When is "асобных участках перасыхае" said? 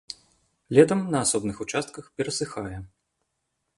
1.27-2.79